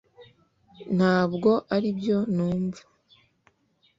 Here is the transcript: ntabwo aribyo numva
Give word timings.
ntabwo 0.95 1.51
aribyo 1.75 2.17
numva 2.35 2.81